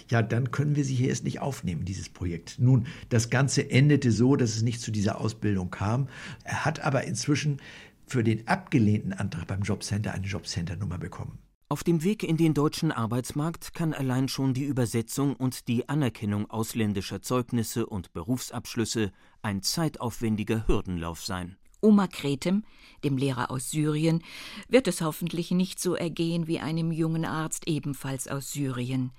Ja, 0.09 0.21
dann 0.21 0.51
können 0.51 0.75
wir 0.75 0.83
Sie 0.83 0.95
hier 0.95 1.09
erst 1.09 1.23
nicht 1.23 1.39
aufnehmen, 1.39 1.85
dieses 1.85 2.09
Projekt. 2.09 2.57
Nun, 2.59 2.87
das 3.09 3.29
Ganze 3.29 3.69
endete 3.69 4.11
so, 4.11 4.35
dass 4.35 4.55
es 4.55 4.63
nicht 4.63 4.81
zu 4.81 4.91
dieser 4.91 5.21
Ausbildung 5.21 5.69
kam. 5.69 6.07
Er 6.43 6.65
hat 6.65 6.79
aber 6.79 7.03
inzwischen 7.03 7.61
für 8.07 8.23
den 8.23 8.47
abgelehnten 8.47 9.13
Antrag 9.13 9.47
beim 9.47 9.61
Jobcenter 9.61 10.13
eine 10.13 10.27
Jobcenter-Nummer 10.27 10.97
bekommen. 10.97 11.37
Auf 11.71 11.85
dem 11.85 12.03
Weg 12.03 12.23
in 12.23 12.35
den 12.35 12.53
deutschen 12.53 12.91
Arbeitsmarkt 12.91 13.73
kann 13.73 13.93
allein 13.93 14.27
schon 14.27 14.53
die 14.53 14.65
Übersetzung 14.65 15.37
und 15.37 15.69
die 15.69 15.87
Anerkennung 15.87 16.49
ausländischer 16.49 17.21
Zeugnisse 17.21 17.85
und 17.85 18.11
Berufsabschlüsse 18.11 19.13
ein 19.41 19.61
zeitaufwendiger 19.61 20.67
Hürdenlauf 20.67 21.23
sein. 21.23 21.55
Oma 21.81 22.07
Kretem, 22.07 22.63
dem 23.03 23.17
Lehrer 23.17 23.49
aus 23.51 23.71
Syrien, 23.71 24.23
wird 24.69 24.87
es 24.87 25.01
hoffentlich 25.01 25.51
nicht 25.51 25.79
so 25.79 25.95
ergehen 25.95 26.47
wie 26.47 26.59
einem 26.59 26.91
jungen 26.91 27.25
Arzt 27.25 27.67
ebenfalls 27.67 28.27
aus 28.27 28.51
Syrien. 28.51 29.11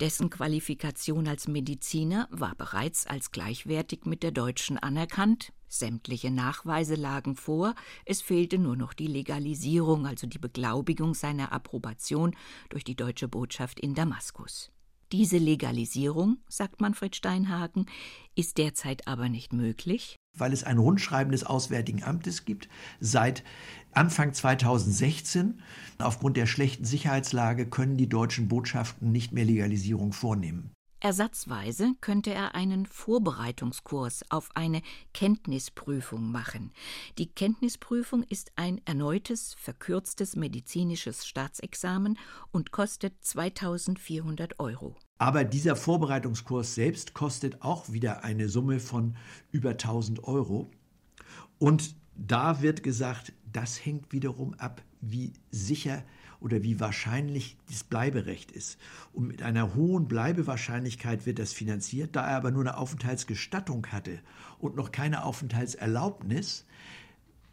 Dessen 0.00 0.30
Qualifikation 0.30 1.26
als 1.26 1.48
Mediziner 1.48 2.28
war 2.30 2.54
bereits 2.54 3.06
als 3.06 3.32
gleichwertig 3.32 4.04
mit 4.04 4.22
der 4.22 4.30
deutschen 4.30 4.78
anerkannt, 4.78 5.52
sämtliche 5.68 6.30
Nachweise 6.30 6.94
lagen 6.94 7.34
vor, 7.34 7.74
es 8.04 8.22
fehlte 8.22 8.58
nur 8.58 8.76
noch 8.76 8.92
die 8.92 9.08
Legalisierung, 9.08 10.06
also 10.06 10.26
die 10.26 10.38
Beglaubigung 10.38 11.14
seiner 11.14 11.52
Approbation 11.52 12.36
durch 12.68 12.84
die 12.84 12.94
deutsche 12.94 13.28
Botschaft 13.28 13.80
in 13.80 13.94
Damaskus. 13.94 14.70
Diese 15.12 15.38
Legalisierung, 15.38 16.38
sagt 16.48 16.80
Manfred 16.80 17.14
Steinhagen, 17.14 17.86
ist 18.34 18.58
derzeit 18.58 19.06
aber 19.06 19.28
nicht 19.28 19.52
möglich, 19.52 20.16
weil 20.36 20.52
es 20.52 20.64
ein 20.64 20.78
Rundschreiben 20.78 21.32
des 21.32 21.44
Auswärtigen 21.44 22.02
Amtes 22.02 22.44
gibt 22.44 22.68
seit 23.00 23.42
Anfang 23.92 24.34
2016. 24.34 25.60
Aufgrund 25.98 26.36
der 26.36 26.46
schlechten 26.46 26.84
Sicherheitslage 26.84 27.66
können 27.66 27.96
die 27.96 28.08
deutschen 28.08 28.48
Botschaften 28.48 29.10
nicht 29.10 29.32
mehr 29.32 29.44
Legalisierung 29.44 30.12
vornehmen. 30.12 30.75
Ersatzweise 31.06 31.94
könnte 32.00 32.34
er 32.34 32.56
einen 32.56 32.84
Vorbereitungskurs 32.84 34.24
auf 34.28 34.48
eine 34.56 34.82
Kenntnisprüfung 35.14 36.32
machen. 36.32 36.72
Die 37.16 37.28
Kenntnisprüfung 37.28 38.24
ist 38.24 38.50
ein 38.56 38.80
erneutes, 38.86 39.54
verkürztes 39.54 40.34
medizinisches 40.34 41.24
Staatsexamen 41.24 42.18
und 42.50 42.72
kostet 42.72 43.24
2400 43.24 44.58
Euro. 44.58 44.96
Aber 45.18 45.44
dieser 45.44 45.76
Vorbereitungskurs 45.76 46.74
selbst 46.74 47.14
kostet 47.14 47.62
auch 47.62 47.92
wieder 47.92 48.24
eine 48.24 48.48
Summe 48.48 48.80
von 48.80 49.16
über 49.52 49.70
1000 49.70 50.24
Euro. 50.24 50.72
Und 51.60 51.94
da 52.16 52.62
wird 52.62 52.82
gesagt, 52.82 53.32
das 53.52 53.86
hängt 53.86 54.12
wiederum 54.12 54.54
ab, 54.54 54.82
wie 55.00 55.34
sicher 55.52 56.02
oder 56.40 56.62
wie 56.62 56.80
wahrscheinlich 56.80 57.56
das 57.68 57.84
Bleiberecht 57.84 58.52
ist. 58.52 58.78
Und 59.12 59.26
mit 59.26 59.42
einer 59.42 59.74
hohen 59.74 60.08
Bleibewahrscheinlichkeit 60.08 61.26
wird 61.26 61.38
das 61.38 61.52
finanziert. 61.52 62.16
Da 62.16 62.28
er 62.28 62.36
aber 62.36 62.50
nur 62.50 62.62
eine 62.62 62.76
Aufenthaltsgestattung 62.76 63.86
hatte 63.88 64.18
und 64.58 64.76
noch 64.76 64.92
keine 64.92 65.24
Aufenthaltserlaubnis, 65.24 66.64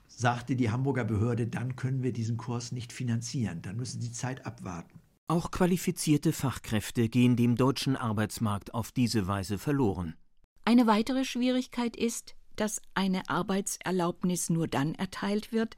sagte 0.08 0.56
die 0.56 0.70
Hamburger 0.70 1.04
Behörde, 1.04 1.48
dann 1.48 1.76
können 1.76 2.04
wir 2.04 2.14
diesen 2.14 2.38
Kurs 2.38 2.72
nicht 2.72 2.94
finanzieren. 2.94 3.62
Dann 3.62 3.78
müssen 3.78 4.02
Sie 4.02 4.12
Zeit 4.12 4.46
abwarten. 4.46 5.00
Auch 5.28 5.52
qualifizierte 5.52 6.34
Fachkräfte 6.34 7.10
gehen 7.10 7.36
dem 7.36 7.56
deutschen 7.56 7.96
Arbeitsmarkt 7.96 8.74
auf 8.74 8.92
diese 8.92 9.26
Weise 9.26 9.58
verloren. 9.58 10.16
Eine 10.66 10.86
weitere 10.88 11.26
Schwierigkeit 11.26 11.96
ist, 11.96 12.36
dass 12.56 12.82
eine 12.94 13.30
Arbeitserlaubnis 13.30 14.50
nur 14.50 14.68
dann 14.68 14.96
erteilt 14.96 15.52
wird, 15.52 15.76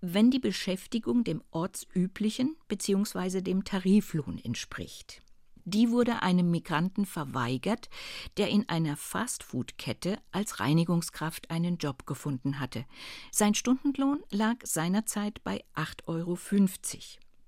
wenn 0.00 0.30
die 0.30 0.38
Beschäftigung 0.38 1.24
dem 1.24 1.42
ortsüblichen 1.50 2.56
bzw. 2.68 3.40
dem 3.40 3.64
Tariflohn 3.64 4.38
entspricht. 4.38 5.22
Die 5.64 5.90
wurde 5.90 6.22
einem 6.22 6.50
Migranten 6.50 7.06
verweigert, 7.06 7.90
der 8.38 8.48
in 8.48 8.68
einer 8.68 8.96
Fastfood-Kette 8.96 10.18
als 10.32 10.58
Reinigungskraft 10.58 11.50
einen 11.50 11.76
Job 11.76 12.06
gefunden 12.06 12.58
hatte. 12.58 12.86
Sein 13.30 13.54
Stundenlohn 13.54 14.20
lag 14.30 14.56
seinerzeit 14.64 15.44
bei 15.44 15.62
8,50 15.74 16.06
Euro. 16.06 16.38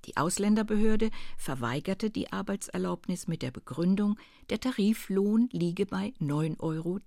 Die 0.05 0.17
Ausländerbehörde 0.17 1.11
verweigerte 1.39 2.11
die 2.11 2.33
Arbeitserlaubnis 2.33 3.29
mit 3.29 3.43
der 3.43 3.51
Begründung, 3.51 4.19
der 4.51 4.61
Tariflohn 4.61 5.49
liege 5.53 5.87
bei 5.87 6.13
9,10 6.21 6.61
Euro. 6.61 7.01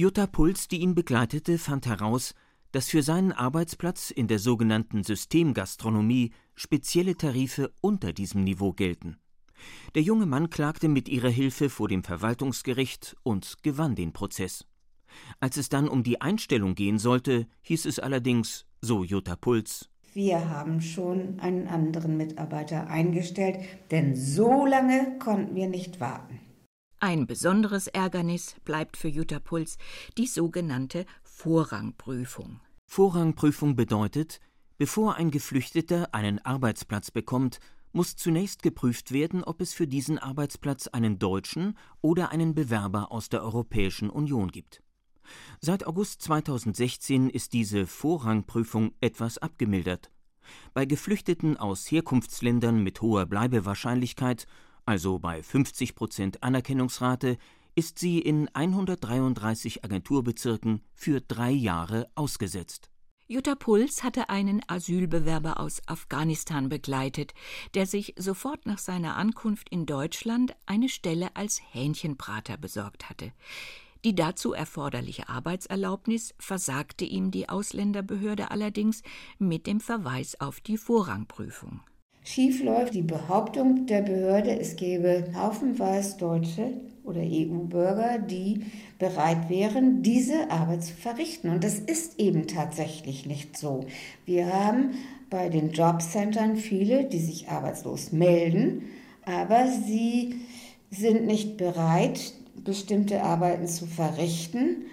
Jutta 0.00 0.28
Puls, 0.28 0.68
die 0.68 0.76
ihn 0.76 0.94
begleitete, 0.94 1.58
fand 1.58 1.86
heraus, 1.86 2.32
dass 2.70 2.88
für 2.88 3.02
seinen 3.02 3.32
Arbeitsplatz 3.32 4.12
in 4.12 4.28
der 4.28 4.38
sogenannten 4.38 5.02
Systemgastronomie 5.02 6.30
spezielle 6.54 7.16
Tarife 7.16 7.72
unter 7.80 8.12
diesem 8.12 8.44
Niveau 8.44 8.72
gelten. 8.72 9.16
Der 9.96 10.02
junge 10.02 10.26
Mann 10.26 10.50
klagte 10.50 10.86
mit 10.86 11.08
ihrer 11.08 11.30
Hilfe 11.30 11.68
vor 11.68 11.88
dem 11.88 12.04
Verwaltungsgericht 12.04 13.16
und 13.24 13.56
gewann 13.64 13.96
den 13.96 14.12
Prozess. 14.12 14.64
Als 15.40 15.56
es 15.56 15.68
dann 15.68 15.88
um 15.88 16.04
die 16.04 16.20
Einstellung 16.20 16.76
gehen 16.76 17.00
sollte, 17.00 17.48
hieß 17.62 17.84
es 17.86 17.98
allerdings, 17.98 18.66
so 18.80 19.02
Jutta 19.02 19.34
Puls, 19.34 19.90
wir 20.14 20.48
haben 20.48 20.80
schon 20.80 21.40
einen 21.40 21.66
anderen 21.66 22.16
Mitarbeiter 22.16 22.86
eingestellt, 22.86 23.58
denn 23.90 24.14
so 24.14 24.64
lange 24.64 25.18
konnten 25.18 25.56
wir 25.56 25.68
nicht 25.68 25.98
warten. 25.98 26.38
Ein 27.00 27.28
besonderes 27.28 27.86
Ärgernis 27.86 28.56
bleibt 28.64 28.96
für 28.96 29.06
Jutta 29.06 29.38
Puls 29.38 29.78
die 30.16 30.26
sogenannte 30.26 31.06
Vorrangprüfung. 31.22 32.58
Vorrangprüfung 32.86 33.76
bedeutet, 33.76 34.40
bevor 34.78 35.14
ein 35.14 35.30
Geflüchteter 35.30 36.12
einen 36.12 36.40
Arbeitsplatz 36.44 37.12
bekommt, 37.12 37.60
muss 37.92 38.16
zunächst 38.16 38.64
geprüft 38.64 39.12
werden, 39.12 39.44
ob 39.44 39.60
es 39.60 39.74
für 39.74 39.86
diesen 39.86 40.18
Arbeitsplatz 40.18 40.88
einen 40.88 41.20
Deutschen 41.20 41.78
oder 42.00 42.30
einen 42.30 42.56
Bewerber 42.56 43.12
aus 43.12 43.28
der 43.28 43.44
Europäischen 43.44 44.10
Union 44.10 44.50
gibt. 44.50 44.82
Seit 45.60 45.86
August 45.86 46.22
2016 46.22 47.30
ist 47.30 47.52
diese 47.52 47.86
Vorrangprüfung 47.86 48.92
etwas 49.00 49.38
abgemildert. 49.38 50.10
Bei 50.74 50.84
Geflüchteten 50.84 51.56
aus 51.56 51.88
Herkunftsländern 51.90 52.82
mit 52.82 53.02
hoher 53.02 53.26
Bleibewahrscheinlichkeit, 53.26 54.46
also 54.88 55.18
bei 55.18 55.42
50 55.42 55.94
Prozent 55.94 56.42
Anerkennungsrate, 56.42 57.36
ist 57.74 57.98
sie 57.98 58.18
in 58.20 58.48
133 58.54 59.84
Agenturbezirken 59.84 60.82
für 60.94 61.20
drei 61.20 61.50
Jahre 61.50 62.10
ausgesetzt. 62.14 62.90
Jutta 63.26 63.54
Puls 63.54 64.02
hatte 64.02 64.30
einen 64.30 64.62
Asylbewerber 64.66 65.60
aus 65.60 65.82
Afghanistan 65.86 66.70
begleitet, 66.70 67.34
der 67.74 67.84
sich 67.84 68.14
sofort 68.16 68.64
nach 68.64 68.78
seiner 68.78 69.16
Ankunft 69.16 69.68
in 69.68 69.84
Deutschland 69.84 70.56
eine 70.64 70.88
Stelle 70.88 71.36
als 71.36 71.60
Hähnchenbrater 71.72 72.56
besorgt 72.56 73.10
hatte. 73.10 73.32
Die 74.06 74.14
dazu 74.14 74.54
erforderliche 74.54 75.28
Arbeitserlaubnis 75.28 76.34
versagte 76.38 77.04
ihm 77.04 77.30
die 77.30 77.50
Ausländerbehörde 77.50 78.50
allerdings 78.50 79.02
mit 79.38 79.66
dem 79.66 79.80
Verweis 79.80 80.40
auf 80.40 80.62
die 80.62 80.78
Vorrangprüfung. 80.78 81.82
Schief 82.30 82.62
läuft 82.62 82.92
die 82.92 83.00
Behauptung 83.00 83.86
der 83.86 84.02
Behörde, 84.02 84.60
es 84.60 84.76
gäbe 84.76 85.24
haufenweise 85.34 86.18
Deutsche 86.18 86.74
oder 87.02 87.22
EU-Bürger, 87.22 88.18
die 88.18 88.66
bereit 88.98 89.48
wären, 89.48 90.02
diese 90.02 90.50
Arbeit 90.50 90.84
zu 90.84 90.92
verrichten. 90.92 91.48
Und 91.48 91.64
das 91.64 91.78
ist 91.78 92.20
eben 92.20 92.46
tatsächlich 92.46 93.24
nicht 93.24 93.56
so. 93.56 93.86
Wir 94.26 94.52
haben 94.52 94.90
bei 95.30 95.48
den 95.48 95.70
Jobcentern 95.70 96.56
viele, 96.56 97.04
die 97.04 97.18
sich 97.18 97.48
arbeitslos 97.48 98.12
melden, 98.12 98.82
aber 99.24 99.66
sie 99.66 100.34
sind 100.90 101.24
nicht 101.24 101.56
bereit, 101.56 102.34
bestimmte 102.62 103.22
Arbeiten 103.22 103.66
zu 103.66 103.86
verrichten. 103.86 104.84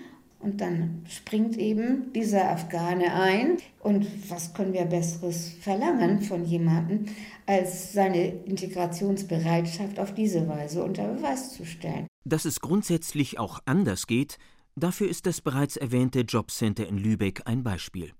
Und 0.45 0.61
dann 0.61 1.03
springt 1.09 1.57
eben 1.57 2.13
dieser 2.13 2.51
Afghane 2.51 3.11
ein. 3.15 3.57
Und 3.79 4.05
was 4.29 4.53
können 4.53 4.73
wir 4.73 4.85
Besseres 4.85 5.49
verlangen 5.59 6.21
von 6.21 6.45
jemandem, 6.45 7.05
als 7.47 7.93
seine 7.93 8.27
Integrationsbereitschaft 8.27 9.99
auf 9.99 10.13
diese 10.13 10.47
Weise 10.47 10.83
unter 10.83 11.07
Beweis 11.07 11.55
zu 11.55 11.65
stellen? 11.65 12.05
Dass 12.25 12.45
es 12.45 12.59
grundsätzlich 12.59 13.39
auch 13.39 13.59
anders 13.65 14.05
geht, 14.05 14.37
dafür 14.75 15.09
ist 15.09 15.25
das 15.25 15.41
bereits 15.41 15.77
erwähnte 15.77 16.19
Jobcenter 16.19 16.87
in 16.87 16.99
Lübeck 16.99 17.41
ein 17.45 17.63
Beispiel. 17.63 18.11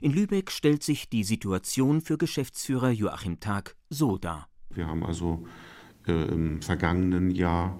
In 0.00 0.12
Lübeck 0.12 0.50
stellt 0.50 0.82
sich 0.82 1.10
die 1.10 1.22
Situation 1.22 2.00
für 2.00 2.16
Geschäftsführer 2.16 2.92
Joachim 2.92 3.40
Tag 3.40 3.76
so 3.90 4.16
dar. 4.16 4.48
Wir 4.70 4.86
haben 4.86 5.04
also 5.04 5.46
äh, 6.06 6.12
im 6.12 6.62
vergangenen 6.62 7.30
Jahr 7.30 7.78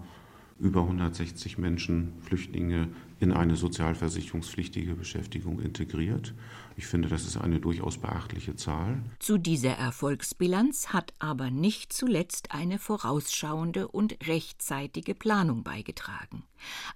über 0.61 0.83
160 0.83 1.59
Menschen, 1.59 2.13
Flüchtlinge, 2.23 2.89
in 3.21 3.33
eine 3.33 3.57
sozialversicherungspflichtige 3.57 4.95
Beschäftigung 4.95 5.61
integriert. 5.61 6.35
Ich 6.79 6.87
finde, 6.87 7.09
das 7.09 7.25
ist 7.25 7.37
eine 7.37 7.59
durchaus 7.59 7.99
beachtliche 7.99 8.55
Zahl. 8.55 9.03
Zu 9.19 9.37
dieser 9.37 9.73
Erfolgsbilanz 9.73 10.91
hat 10.91 11.13
aber 11.19 11.51
nicht 11.51 11.93
zuletzt 11.93 12.53
eine 12.53 12.79
vorausschauende 12.79 13.89
und 13.89 14.17
rechtzeitige 14.29 15.17
Planung 15.17 15.65
beigetragen. 15.65 16.45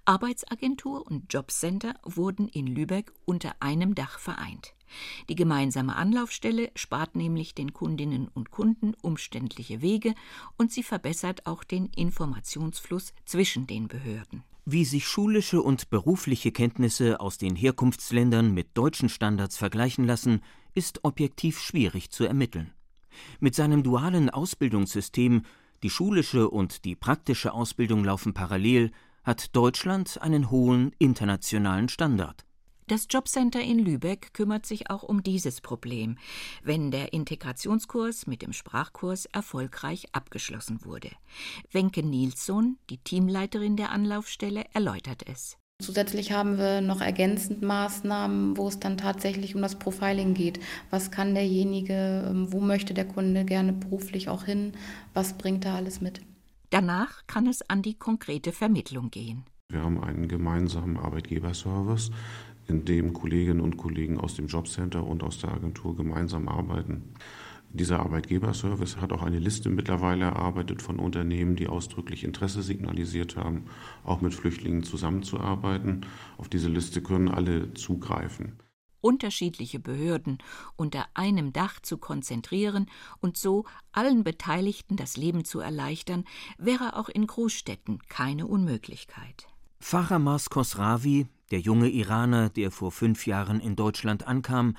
Arbeitsagentur 0.04 1.04
und 1.04 1.32
Jobcenter 1.34 1.94
wurden 2.04 2.46
in 2.46 2.68
Lübeck 2.68 3.12
unter 3.24 3.56
einem 3.58 3.96
Dach 3.96 4.20
vereint. 4.20 4.72
Die 5.28 5.34
gemeinsame 5.34 5.96
Anlaufstelle 5.96 6.70
spart 6.76 7.16
nämlich 7.16 7.56
den 7.56 7.72
Kundinnen 7.72 8.28
und 8.28 8.52
Kunden 8.52 8.94
umständliche 9.02 9.82
Wege 9.82 10.14
und 10.56 10.70
sie 10.70 10.84
verbessert 10.84 11.44
auch 11.46 11.64
den 11.64 11.86
Informationsfluss 11.86 13.14
zwischen 13.24 13.66
den 13.66 13.88
Behörden. 13.88 14.44
Wie 14.64 14.84
sich 14.84 15.08
schulische 15.08 15.60
und 15.60 15.90
berufliche 15.90 16.52
Kenntnisse 16.52 17.18
aus 17.18 17.36
den 17.36 17.56
Herkunftsländern 17.56 18.54
mit 18.54 18.68
deutschen 18.74 19.08
Standards 19.08 19.56
vergleichen 19.56 20.04
lassen, 20.04 20.40
ist 20.74 21.04
objektiv 21.04 21.58
schwierig 21.58 22.10
zu 22.10 22.24
ermitteln. 22.24 22.72
Mit 23.40 23.56
seinem 23.56 23.82
dualen 23.82 24.30
Ausbildungssystem, 24.30 25.42
die 25.82 25.90
schulische 25.90 26.48
und 26.48 26.84
die 26.84 26.94
praktische 26.94 27.52
Ausbildung 27.52 28.04
laufen 28.04 28.34
parallel, 28.34 28.92
hat 29.24 29.56
Deutschland 29.56 30.22
einen 30.22 30.48
hohen 30.48 30.92
internationalen 30.98 31.88
Standard. 31.88 32.46
Das 32.92 33.06
Jobcenter 33.08 33.62
in 33.62 33.78
Lübeck 33.78 34.34
kümmert 34.34 34.66
sich 34.66 34.90
auch 34.90 35.02
um 35.02 35.22
dieses 35.22 35.62
Problem, 35.62 36.18
wenn 36.62 36.90
der 36.90 37.14
Integrationskurs 37.14 38.26
mit 38.26 38.42
dem 38.42 38.52
Sprachkurs 38.52 39.24
erfolgreich 39.24 40.08
abgeschlossen 40.12 40.84
wurde. 40.84 41.08
Wenke 41.70 42.02
Nilsson, 42.02 42.76
die 42.90 42.98
Teamleiterin 42.98 43.78
der 43.78 43.92
Anlaufstelle, 43.92 44.66
erläutert 44.74 45.22
es. 45.26 45.56
Zusätzlich 45.80 46.32
haben 46.32 46.58
wir 46.58 46.82
noch 46.82 47.00
ergänzend 47.00 47.62
Maßnahmen, 47.62 48.58
wo 48.58 48.68
es 48.68 48.78
dann 48.78 48.98
tatsächlich 48.98 49.54
um 49.54 49.62
das 49.62 49.78
Profiling 49.78 50.34
geht. 50.34 50.60
Was 50.90 51.10
kann 51.10 51.34
derjenige, 51.34 52.26
ähm, 52.28 52.52
wo 52.52 52.60
möchte 52.60 52.92
der 52.92 53.08
Kunde 53.08 53.46
gerne 53.46 53.72
beruflich 53.72 54.28
auch 54.28 54.44
hin, 54.44 54.74
was 55.14 55.38
bringt 55.38 55.64
er 55.64 55.76
alles 55.76 56.02
mit? 56.02 56.20
Danach 56.68 57.26
kann 57.26 57.46
es 57.46 57.62
an 57.70 57.80
die 57.80 57.94
konkrete 57.94 58.52
Vermittlung 58.52 59.10
gehen. 59.10 59.46
Wir 59.72 59.80
haben 59.80 60.04
einen 60.04 60.28
gemeinsamen 60.28 60.98
Arbeitgeberservice, 60.98 62.10
in 62.68 62.84
dem 62.84 63.12
Kolleginnen 63.12 63.60
und 63.60 63.76
Kollegen 63.76 64.18
aus 64.18 64.34
dem 64.34 64.46
Jobcenter 64.46 65.06
und 65.06 65.22
aus 65.22 65.38
der 65.38 65.52
Agentur 65.52 65.96
gemeinsam 65.96 66.48
arbeiten. 66.48 67.14
Dieser 67.74 68.00
Arbeitgeberservice 68.00 68.98
hat 68.98 69.12
auch 69.12 69.22
eine 69.22 69.38
Liste 69.38 69.70
mittlerweile 69.70 70.26
erarbeitet 70.26 70.82
von 70.82 70.98
Unternehmen, 70.98 71.56
die 71.56 71.68
ausdrücklich 71.68 72.22
Interesse 72.22 72.62
signalisiert 72.62 73.36
haben, 73.36 73.64
auch 74.04 74.20
mit 74.20 74.34
Flüchtlingen 74.34 74.82
zusammenzuarbeiten. 74.82 76.04
Auf 76.36 76.50
diese 76.50 76.68
Liste 76.68 77.02
können 77.02 77.28
alle 77.28 77.72
zugreifen. 77.72 78.58
Unterschiedliche 79.00 79.80
Behörden 79.80 80.38
unter 80.76 81.06
einem 81.14 81.54
Dach 81.54 81.80
zu 81.80 81.96
konzentrieren 81.96 82.86
und 83.20 83.38
so 83.38 83.64
allen 83.90 84.22
Beteiligten 84.22 84.96
das 84.96 85.16
Leben 85.16 85.46
zu 85.46 85.58
erleichtern, 85.58 86.24
wäre 86.58 86.96
auch 86.96 87.08
in 87.08 87.26
Großstädten 87.26 88.00
keine 88.08 88.46
Unmöglichkeit. 88.46 89.48
Faramas 89.80 90.50
Khosravi, 90.50 91.26
der 91.52 91.60
junge 91.60 91.90
Iraner, 91.90 92.48
der 92.48 92.70
vor 92.70 92.90
fünf 92.90 93.26
Jahren 93.26 93.60
in 93.60 93.76
Deutschland 93.76 94.26
ankam, 94.26 94.74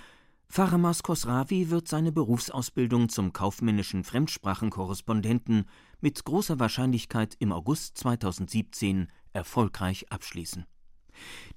Faramas 0.47 1.03
Khosravi 1.03 1.69
wird 1.69 1.88
seine 1.88 2.12
Berufsausbildung 2.12 3.09
zum 3.09 3.31
kaufmännischen 3.31 4.03
Fremdsprachenkorrespondenten 4.03 5.65
mit 6.01 6.25
großer 6.25 6.59
Wahrscheinlichkeit 6.59 7.36
im 7.38 7.51
August 7.51 7.99
2017 7.99 9.07
erfolgreich 9.33 10.12
abschließen. 10.12 10.65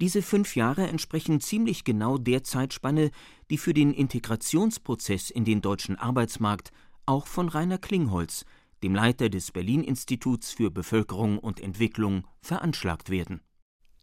Diese 0.02 0.20
fünf 0.20 0.54
Jahre 0.54 0.86
entsprechen 0.86 1.40
ziemlich 1.40 1.84
genau 1.84 2.18
der 2.18 2.44
Zeitspanne, 2.44 3.10
die 3.50 3.56
für 3.56 3.72
den 3.72 3.94
Integrationsprozess 3.94 5.30
in 5.30 5.46
den 5.46 5.62
deutschen 5.62 5.96
Arbeitsmarkt 5.96 6.72
auch 7.06 7.26
von 7.26 7.48
Rainer 7.48 7.78
Klingholz, 7.78 8.44
dem 8.82 8.94
Leiter 8.94 9.30
des 9.30 9.50
Berlin-Instituts 9.50 10.52
für 10.52 10.70
Bevölkerung 10.70 11.38
und 11.38 11.60
Entwicklung, 11.60 12.26
veranschlagt 12.42 13.08
werden. 13.08 13.40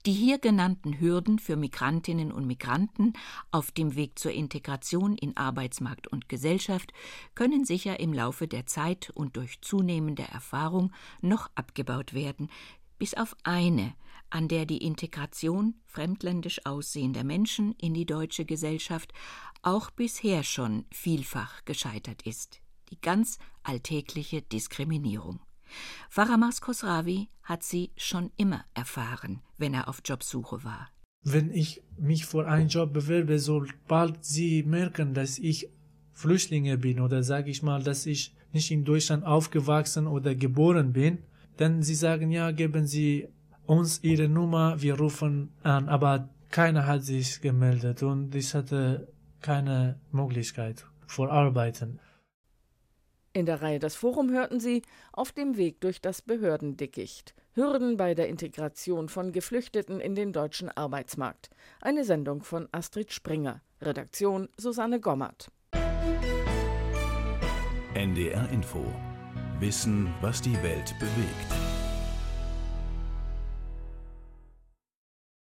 Die 0.06 0.12
hier 0.12 0.38
genannten 0.38 1.00
Hürden 1.00 1.40
für 1.40 1.56
Migrantinnen 1.56 2.32
und 2.32 2.46
Migranten 2.46 3.14
auf 3.52 3.72
dem 3.72 3.96
Weg 3.96 4.20
zur 4.20 4.34
Integration 4.34 5.16
in 5.16 5.38
Arbeitsmarkt 5.38 6.08
und 6.08 6.28
Gesellschaft 6.28 6.92
können 7.36 7.64
sicher 7.64 8.00
im 8.00 8.12
Laufe 8.12 8.48
der 8.48 8.66
Zeit 8.66 9.12
und 9.12 9.38
durch 9.38 9.62
zunehmende 9.62 10.24
Erfahrung 10.24 10.92
noch 11.22 11.50
abgebaut 11.56 12.14
werden, 12.14 12.50
bis 13.00 13.14
auf 13.14 13.36
eine, 13.44 13.94
an 14.30 14.50
der 14.50 14.66
die 14.66 14.86
Integration 14.86 15.76
fremdländisch 15.86 16.66
aussehender 16.66 17.24
Menschen 17.24 17.74
in 17.74 17.94
die 17.94 18.06
deutsche 18.06 18.44
Gesellschaft 18.44 19.14
auch 19.62 19.90
bisher 19.90 20.44
schon 20.44 20.86
vielfach 20.92 21.64
gescheitert 21.64 22.24
ist 22.24 22.64
die 22.94 23.02
ganz 23.02 23.40
alltägliche 23.64 24.44
Diskriminierung. 24.44 25.40
Faramas 26.10 26.62
Khosravi 26.62 27.30
hat 27.44 27.64
sie 27.64 27.92
schon 27.98 28.32
immer 28.38 28.66
erfahren, 28.74 29.42
wenn 29.58 29.74
er 29.74 29.88
auf 29.88 30.02
Jobsuche 30.06 30.64
war. 30.64 30.90
Wenn 31.24 31.52
ich 31.52 31.82
mich 31.98 32.26
für 32.26 32.48
einen 32.48 32.68
Job 32.68 32.94
bewerbe, 32.94 33.40
sobald 33.40 34.26
sie 34.26 34.64
merken, 34.64 35.14
dass 35.14 35.38
ich 35.40 35.70
Flüchtlinge 36.12 36.78
bin 36.78 37.00
oder 37.00 37.24
sage 37.24 37.50
ich 37.50 37.64
mal, 37.64 37.82
dass 37.82 38.06
ich 38.06 38.36
nicht 38.52 38.72
in 38.72 38.86
Deutschland 38.86 39.26
aufgewachsen 39.26 40.06
oder 40.08 40.36
geboren 40.36 40.94
bin, 40.94 41.20
dann 41.58 41.82
sie 41.82 41.96
sagen, 41.96 42.32
ja, 42.32 42.52
geben 42.52 42.88
Sie 42.88 43.28
uns 43.66 44.04
Ihre 44.04 44.28
Nummer, 44.28 44.82
wir 44.82 45.00
rufen 45.00 45.50
an, 45.64 45.88
aber 45.88 46.30
keiner 46.50 46.86
hat 46.86 47.04
sich 47.04 47.42
gemeldet 47.42 48.04
und 48.04 48.36
ich 48.36 48.54
hatte 48.54 49.08
keine 49.42 50.00
Möglichkeit 50.12 50.86
vor 51.08 51.32
Arbeiten. 51.32 52.00
In 53.34 53.48
der 53.48 53.64
Reihe 53.64 53.80
Das 53.80 53.96
Forum 53.96 54.32
hörten 54.32 54.60
Sie 54.60 54.84
Auf 55.12 55.32
dem 55.32 55.58
Weg 55.58 55.82
durch 55.82 56.02
das 56.02 56.22
Behördendickicht. 56.22 57.34
Hürden 57.54 57.98
bei 57.98 58.14
der 58.14 58.30
Integration 58.30 59.10
von 59.10 59.32
Geflüchteten 59.32 60.00
in 60.00 60.14
den 60.14 60.34
deutschen 60.34 60.70
Arbeitsmarkt. 60.70 61.50
Eine 61.82 62.06
Sendung 62.06 62.44
von 62.44 62.70
Astrid 62.72 63.12
Springer. 63.12 63.62
Redaktion 63.82 64.50
Susanne 64.58 65.00
Gommert. 65.00 65.52
NDR 67.96 68.50
Info 68.52 68.86
Wissen, 69.60 70.14
was 70.22 70.42
die 70.42 70.62
Welt 70.62 70.94
bewegt. 71.00 71.73